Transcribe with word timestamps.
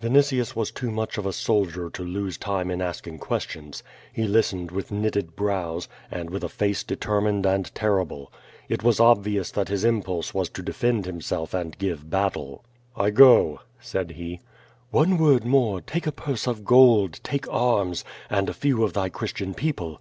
Vinitius 0.00 0.56
was 0.56 0.70
too 0.70 0.90
much 0.90 1.18
of 1.18 1.26
a 1.26 1.32
soldier 1.34 1.90
to 1.90 2.02
lose 2.02 2.38
time 2.38 2.70
in 2.70 2.80
asking 2.80 3.18
questions. 3.18 3.82
He 4.14 4.22
listened 4.24 4.70
with 4.70 4.90
knitted 4.90 5.36
brows, 5.36 5.88
and 6.10 6.30
with 6.30 6.42
a 6.42 6.48
face 6.48 6.82
determined 6.82 7.44
and 7.44 7.66
terrible. 7.74 8.32
It 8.66 8.82
was 8.82 8.98
obvious 8.98 9.50
that 9.50 9.68
his 9.68 9.84
impulse 9.84 10.32
was 10.32 10.48
to 10.48 10.62
defend 10.62 11.04
himself 11.04 11.52
and 11.52 11.76
give 11.76 12.08
battle. 12.08 12.64
QtJO 12.96 12.98
VADt.^. 12.98 13.04
369 13.04 13.06
"I 13.06 13.10
go," 13.10 13.60
said 13.78 14.10
he. 14.12 14.40
"One 14.90 15.18
word 15.18 15.44
more, 15.44 15.82
take 15.82 16.06
a 16.06 16.12
purse 16.12 16.46
of 16.46 16.64
gold, 16.64 17.20
take 17.22 17.46
arms, 17.52 18.06
and 18.30 18.48
a 18.48 18.54
few 18.54 18.84
of 18.84 18.94
tliy 18.94 19.12
Christian 19.12 19.52
people. 19.52 20.00